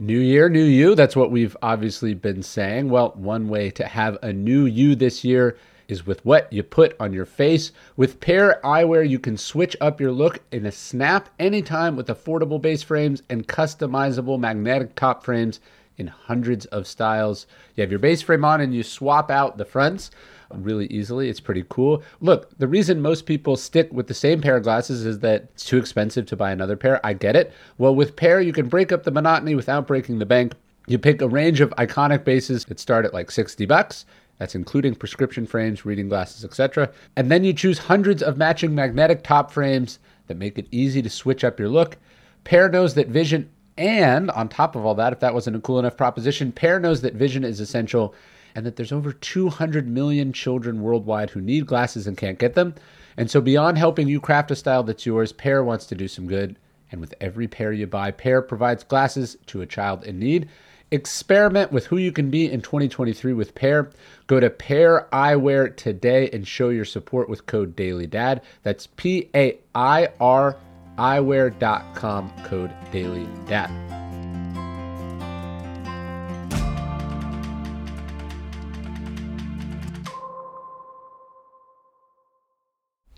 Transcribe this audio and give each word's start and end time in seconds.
New 0.00 0.20
year, 0.20 0.48
new 0.48 0.62
you. 0.62 0.94
That's 0.94 1.16
what 1.16 1.32
we've 1.32 1.56
obviously 1.60 2.14
been 2.14 2.40
saying. 2.40 2.88
Well, 2.88 3.14
one 3.16 3.48
way 3.48 3.68
to 3.70 3.84
have 3.84 4.16
a 4.22 4.32
new 4.32 4.64
you 4.64 4.94
this 4.94 5.24
year 5.24 5.58
is 5.88 6.06
with 6.06 6.24
what 6.24 6.52
you 6.52 6.62
put 6.62 6.94
on 7.00 7.12
your 7.12 7.26
face. 7.26 7.72
With 7.96 8.20
Pair 8.20 8.60
Eyewear, 8.62 9.08
you 9.08 9.18
can 9.18 9.36
switch 9.36 9.76
up 9.80 10.00
your 10.00 10.12
look 10.12 10.38
in 10.52 10.66
a 10.66 10.70
snap 10.70 11.30
anytime 11.40 11.96
with 11.96 12.06
affordable 12.06 12.62
base 12.62 12.84
frames 12.84 13.24
and 13.28 13.48
customizable 13.48 14.38
magnetic 14.38 14.94
top 14.94 15.24
frames 15.24 15.58
in 15.98 16.06
hundreds 16.06 16.64
of 16.66 16.86
styles. 16.86 17.46
You 17.74 17.82
have 17.82 17.90
your 17.90 17.98
base 17.98 18.22
frame 18.22 18.44
on 18.44 18.60
and 18.60 18.74
you 18.74 18.82
swap 18.82 19.30
out 19.30 19.58
the 19.58 19.64
fronts 19.64 20.10
really 20.50 20.86
easily. 20.86 21.28
It's 21.28 21.40
pretty 21.40 21.64
cool. 21.68 22.02
Look, 22.20 22.56
the 22.58 22.68
reason 22.68 23.02
most 23.02 23.26
people 23.26 23.56
stick 23.56 23.92
with 23.92 24.06
the 24.06 24.14
same 24.14 24.40
pair 24.40 24.56
of 24.56 24.62
glasses 24.62 25.04
is 25.04 25.18
that 25.20 25.42
it's 25.54 25.64
too 25.64 25.76
expensive 25.76 26.26
to 26.26 26.36
buy 26.36 26.50
another 26.50 26.76
pair. 26.76 27.04
I 27.04 27.12
get 27.12 27.36
it. 27.36 27.52
Well, 27.76 27.94
with 27.94 28.16
Pair, 28.16 28.40
you 28.40 28.52
can 28.52 28.68
break 28.68 28.92
up 28.92 29.02
the 29.02 29.10
monotony 29.10 29.54
without 29.54 29.86
breaking 29.86 30.18
the 30.18 30.26
bank. 30.26 30.54
You 30.86 30.98
pick 30.98 31.20
a 31.20 31.28
range 31.28 31.60
of 31.60 31.70
iconic 31.70 32.24
bases 32.24 32.64
that 32.66 32.80
start 32.80 33.04
at 33.04 33.12
like 33.12 33.30
60 33.30 33.66
bucks. 33.66 34.06
That's 34.38 34.54
including 34.54 34.94
prescription 34.94 35.46
frames, 35.46 35.84
reading 35.84 36.08
glasses, 36.08 36.44
etc. 36.44 36.90
And 37.16 37.30
then 37.30 37.44
you 37.44 37.52
choose 37.52 37.78
hundreds 37.78 38.22
of 38.22 38.38
matching 38.38 38.74
magnetic 38.74 39.22
top 39.22 39.50
frames 39.50 39.98
that 40.28 40.36
make 40.36 40.58
it 40.58 40.68
easy 40.70 41.02
to 41.02 41.10
switch 41.10 41.44
up 41.44 41.58
your 41.58 41.68
look. 41.68 41.98
Pair 42.44 42.68
knows 42.68 42.94
that 42.94 43.08
vision 43.08 43.50
and 43.78 44.30
on 44.32 44.48
top 44.48 44.76
of 44.76 44.84
all 44.84 44.94
that, 44.96 45.12
if 45.12 45.20
that 45.20 45.34
wasn't 45.34 45.56
a 45.56 45.60
cool 45.60 45.78
enough 45.78 45.96
proposition, 45.96 46.52
Pair 46.52 46.80
knows 46.80 47.00
that 47.02 47.14
vision 47.14 47.44
is 47.44 47.60
essential 47.60 48.14
and 48.54 48.66
that 48.66 48.76
there's 48.76 48.92
over 48.92 49.12
200 49.12 49.86
million 49.86 50.32
children 50.32 50.82
worldwide 50.82 51.30
who 51.30 51.40
need 51.40 51.66
glasses 51.66 52.06
and 52.06 52.16
can't 52.16 52.38
get 52.38 52.54
them. 52.54 52.74
And 53.16 53.30
so, 53.30 53.40
beyond 53.40 53.78
helping 53.78 54.08
you 54.08 54.20
craft 54.20 54.50
a 54.50 54.56
style 54.56 54.82
that's 54.82 55.06
yours, 55.06 55.32
Pair 55.32 55.62
wants 55.62 55.86
to 55.86 55.94
do 55.94 56.08
some 56.08 56.26
good. 56.26 56.56
And 56.90 57.00
with 57.00 57.14
every 57.20 57.46
pair 57.46 57.72
you 57.72 57.86
buy, 57.86 58.10
Pair 58.10 58.42
provides 58.42 58.82
glasses 58.82 59.36
to 59.46 59.60
a 59.60 59.66
child 59.66 60.04
in 60.04 60.18
need. 60.18 60.48
Experiment 60.90 61.70
with 61.70 61.86
who 61.86 61.98
you 61.98 62.12
can 62.12 62.30
be 62.30 62.50
in 62.50 62.62
2023 62.62 63.34
with 63.34 63.54
Pair. 63.54 63.90
Go 64.26 64.40
to 64.40 64.48
Pair 64.48 65.06
Eyewear 65.12 65.76
today 65.76 66.30
and 66.30 66.48
show 66.48 66.70
your 66.70 66.86
support 66.86 67.28
with 67.28 67.44
code 67.44 67.76
DailyDad. 67.76 68.40
That's 68.62 68.86
P 68.96 69.28
A 69.34 69.58
I 69.74 70.08
R 70.18 70.56
eyewear.com 70.98 72.32
code 72.44 72.72
DailyDad. 72.92 73.70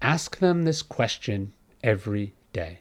Ask 0.03 0.39
them 0.39 0.63
this 0.63 0.83
question 0.83 1.53
every 1.83 2.35
day. 2.53 2.81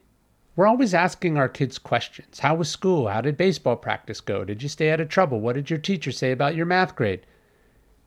We're 0.56 0.68
always 0.68 0.94
asking 0.94 1.38
our 1.38 1.48
kids 1.48 1.78
questions. 1.78 2.40
How 2.40 2.56
was 2.56 2.70
school? 2.70 3.08
How 3.08 3.22
did 3.22 3.38
baseball 3.38 3.78
practice 3.78 4.20
go? 4.20 4.44
Did 4.44 4.62
you 4.62 4.68
stay 4.68 4.92
out 4.92 5.00
of 5.00 5.08
trouble? 5.08 5.40
What 5.40 5.56
did 5.56 5.70
your 5.70 5.80
teacher 5.80 6.12
say 6.12 6.32
about 6.34 6.56
your 6.56 6.66
math 6.66 6.96
grade? 6.96 7.26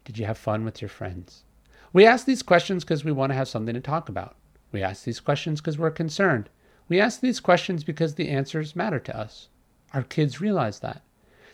Did 0.04 0.18
you 0.18 0.26
have 0.26 0.36
fun 0.36 0.64
with 0.64 0.82
your 0.82 0.90
friends? 0.90 1.44
We 1.92 2.04
ask 2.04 2.26
these 2.26 2.42
questions 2.42 2.84
because 2.84 3.04
we 3.04 3.12
want 3.12 3.30
to 3.30 3.36
have 3.36 3.48
something 3.48 3.74
to 3.74 3.80
talk 3.80 4.08
about. 4.08 4.36
We 4.70 4.82
ask 4.82 5.04
these 5.04 5.20
questions 5.20 5.60
because 5.60 5.78
we're 5.78 5.90
concerned. 5.90 6.50
We 6.88 7.00
ask 7.00 7.20
these 7.20 7.40
questions 7.40 7.84
because 7.84 8.14
the 8.14 8.28
answers 8.28 8.76
matter 8.76 8.98
to 8.98 9.16
us. 9.16 9.48
Our 9.94 10.02
kids 10.02 10.40
realize 10.40 10.80
that. 10.80 11.02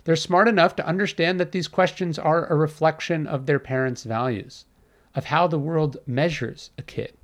They're 0.05 0.17
smart 0.17 0.49
enough 0.49 0.75
to 0.77 0.87
understand 0.87 1.39
that 1.39 1.53
these 1.53 1.69
questions 1.69 2.19
are 2.19 2.47
a 2.47 2.57
reflection 2.57 3.27
of 3.27 3.45
their 3.47 3.59
parents' 3.59 4.05
values, 4.05 4.65
of 5.15 5.27
how 5.27 5.47
the 5.47 5.59
world 5.59 5.99
measures 6.07 6.71
a 6.79 6.83
kid 6.83 7.15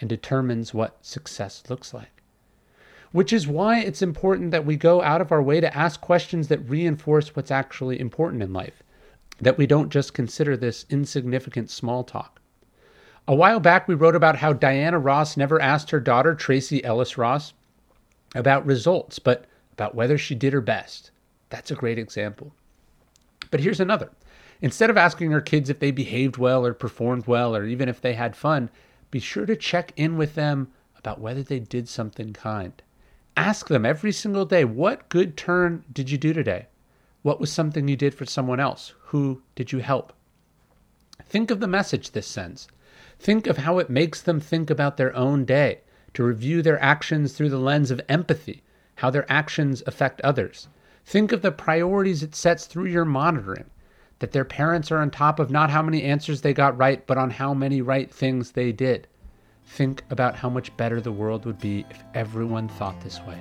and 0.00 0.08
determines 0.08 0.74
what 0.74 1.06
success 1.06 1.62
looks 1.68 1.94
like. 1.94 2.22
Which 3.12 3.32
is 3.32 3.46
why 3.46 3.80
it's 3.80 4.02
important 4.02 4.50
that 4.50 4.66
we 4.66 4.76
go 4.76 5.02
out 5.02 5.20
of 5.20 5.30
our 5.30 5.42
way 5.42 5.60
to 5.60 5.76
ask 5.76 6.00
questions 6.00 6.48
that 6.48 6.68
reinforce 6.68 7.36
what's 7.36 7.52
actually 7.52 8.00
important 8.00 8.42
in 8.42 8.52
life, 8.52 8.82
that 9.40 9.56
we 9.56 9.66
don't 9.66 9.90
just 9.90 10.12
consider 10.12 10.56
this 10.56 10.84
insignificant 10.90 11.70
small 11.70 12.02
talk. 12.02 12.41
A 13.28 13.34
while 13.34 13.60
back, 13.60 13.86
we 13.86 13.94
wrote 13.94 14.16
about 14.16 14.36
how 14.36 14.52
Diana 14.52 14.98
Ross 14.98 15.36
never 15.36 15.60
asked 15.60 15.90
her 15.90 16.00
daughter, 16.00 16.34
Tracee 16.34 16.82
Ellis 16.82 17.16
Ross, 17.16 17.52
about 18.34 18.66
results, 18.66 19.20
but 19.20 19.44
about 19.72 19.94
whether 19.94 20.18
she 20.18 20.34
did 20.34 20.52
her 20.52 20.60
best. 20.60 21.12
That's 21.48 21.70
a 21.70 21.76
great 21.76 21.98
example. 21.98 22.52
But 23.50 23.60
here's 23.60 23.80
another. 23.80 24.10
Instead 24.60 24.90
of 24.90 24.96
asking 24.96 25.30
her 25.30 25.40
kids 25.40 25.70
if 25.70 25.78
they 25.78 25.90
behaved 25.90 26.36
well 26.36 26.66
or 26.66 26.74
performed 26.74 27.26
well 27.26 27.54
or 27.54 27.64
even 27.64 27.88
if 27.88 28.00
they 28.00 28.14
had 28.14 28.34
fun, 28.34 28.70
be 29.10 29.20
sure 29.20 29.46
to 29.46 29.54
check 29.54 29.92
in 29.96 30.16
with 30.16 30.34
them 30.34 30.72
about 30.98 31.20
whether 31.20 31.42
they 31.42 31.58
did 31.60 31.88
something 31.88 32.32
kind. 32.32 32.82
Ask 33.36 33.68
them 33.68 33.86
every 33.86 34.12
single 34.12 34.44
day, 34.44 34.64
what 34.64 35.08
good 35.08 35.36
turn 35.36 35.84
did 35.92 36.10
you 36.10 36.18
do 36.18 36.32
today? 36.32 36.66
What 37.22 37.40
was 37.40 37.52
something 37.52 37.86
you 37.86 37.96
did 37.96 38.14
for 38.14 38.26
someone 38.26 38.58
else? 38.58 38.94
Who 39.06 39.42
did 39.54 39.70
you 39.70 39.78
help? 39.78 40.12
Think 41.24 41.50
of 41.50 41.60
the 41.60 41.68
message 41.68 42.10
this 42.10 42.26
sends. 42.26 42.68
Think 43.22 43.46
of 43.46 43.58
how 43.58 43.78
it 43.78 43.88
makes 43.88 44.20
them 44.20 44.40
think 44.40 44.68
about 44.68 44.96
their 44.96 45.14
own 45.14 45.44
day, 45.44 45.82
to 46.14 46.24
review 46.24 46.60
their 46.60 46.82
actions 46.82 47.34
through 47.34 47.50
the 47.50 47.56
lens 47.56 47.92
of 47.92 48.00
empathy, 48.08 48.64
how 48.96 49.10
their 49.10 49.30
actions 49.30 49.80
affect 49.86 50.20
others. 50.22 50.66
Think 51.04 51.30
of 51.30 51.40
the 51.40 51.52
priorities 51.52 52.24
it 52.24 52.34
sets 52.34 52.66
through 52.66 52.86
your 52.86 53.04
monitoring 53.04 53.70
that 54.18 54.32
their 54.32 54.44
parents 54.44 54.90
are 54.90 54.98
on 54.98 55.12
top 55.12 55.38
of 55.38 55.52
not 55.52 55.70
how 55.70 55.82
many 55.82 56.02
answers 56.02 56.40
they 56.40 56.52
got 56.52 56.76
right, 56.76 57.06
but 57.06 57.16
on 57.16 57.30
how 57.30 57.54
many 57.54 57.80
right 57.80 58.12
things 58.12 58.50
they 58.50 58.72
did. 58.72 59.06
Think 59.66 60.02
about 60.10 60.34
how 60.34 60.50
much 60.50 60.76
better 60.76 61.00
the 61.00 61.12
world 61.12 61.46
would 61.46 61.60
be 61.60 61.86
if 61.90 62.02
everyone 62.14 62.66
thought 62.66 63.00
this 63.02 63.20
way, 63.20 63.40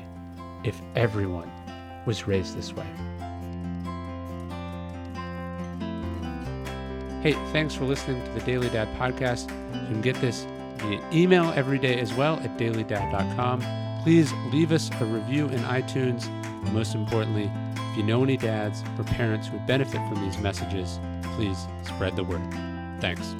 if 0.64 0.80
everyone 0.96 1.52
was 2.06 2.28
raised 2.28 2.56
this 2.56 2.72
way. 2.72 3.31
Hey, 7.22 7.34
thanks 7.52 7.76
for 7.76 7.86
listening 7.86 8.24
to 8.24 8.32
the 8.32 8.40
Daily 8.40 8.68
Dad 8.70 8.88
podcast. 8.98 9.52
You 9.74 9.88
can 9.88 10.02
get 10.02 10.16
this 10.16 10.48
via 10.78 11.00
email 11.14 11.54
every 11.56 11.78
day 11.78 12.00
as 12.00 12.12
well 12.14 12.40
at 12.40 12.58
dailydad.com. 12.58 13.64
Please 14.02 14.34
leave 14.52 14.72
us 14.72 14.90
a 15.00 15.06
review 15.06 15.46
in 15.50 15.60
iTunes. 15.60 16.26
And 16.26 16.74
most 16.74 16.96
importantly, 16.96 17.52
if 17.92 17.98
you 17.98 18.02
know 18.02 18.24
any 18.24 18.38
dads 18.38 18.84
or 18.98 19.04
parents 19.04 19.48
who 19.48 19.58
would 19.58 19.68
benefit 19.68 20.02
from 20.10 20.20
these 20.26 20.40
messages, 20.40 21.00
please 21.36 21.68
spread 21.84 22.16
the 22.16 22.24
word. 22.24 22.42
Thanks. 23.00 23.36